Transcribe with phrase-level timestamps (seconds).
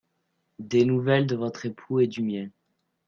[0.57, 2.49] Des nouvelles de votre époux et du mien.